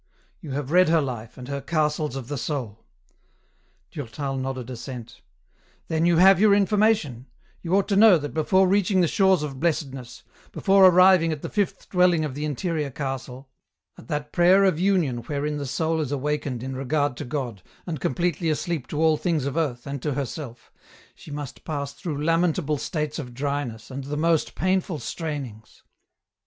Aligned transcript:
You 0.39 0.49
have 0.53 0.71
read 0.71 0.89
her 0.89 0.99
Hfe, 0.99 1.37
and 1.37 1.47
her' 1.47 1.61
Castles 1.73 2.15
of 2.15 2.27
the 2.27 2.35
Soul 2.35 2.83
'!"Durtal 3.91 4.35
nodded 4.35 4.71
assent." 4.71 5.21
Then 5.89 6.07
you 6.07 6.17
have 6.17 6.39
your 6.39 6.55
information; 6.55 7.27
you 7.61 7.75
ought 7.75 7.87
to 7.89 7.95
know 7.95 8.17
that 8.17 8.33
before 8.33 8.67
reaching 8.67 9.01
the 9.01 9.07
shores 9.07 9.43
of 9.43 9.59
Blessedness, 9.59 10.23
before 10.51 10.87
arriving 10.87 11.31
at 11.31 11.43
the 11.43 11.51
fifth 11.51 11.87
dwelling 11.91 12.25
of 12.25 12.33
the 12.33 12.45
interior 12.45 12.89
castle, 12.89 13.47
at 13.95 14.07
that 14.07 14.31
prayer 14.31 14.63
of 14.63 14.79
union 14.79 15.17
wherein 15.17 15.57
the 15.59 15.67
soul 15.67 15.99
is 16.01 16.11
awakened 16.11 16.63
in 16.63 16.75
regard 16.75 17.15
to 17.17 17.23
God, 17.23 17.61
and 17.85 17.99
completely 18.01 18.49
asleep 18.49 18.87
to 18.87 18.99
all 18.99 19.17
things 19.17 19.45
of 19.45 19.55
earth 19.55 19.85
and 19.85 20.01
to 20.01 20.15
herself, 20.15 20.71
she 21.13 21.29
must 21.29 21.63
pass 21.63 21.93
through 21.93 22.19
lamentable 22.25 22.79
states 22.79 23.19
of 23.19 23.35
dryness, 23.35 23.91
and 23.91 24.05
the 24.05 24.17
most 24.17 24.55
painful 24.55 24.97
strainings. 24.97 25.83